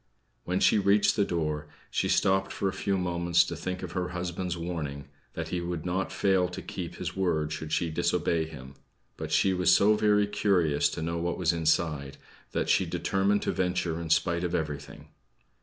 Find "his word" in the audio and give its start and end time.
6.95-7.53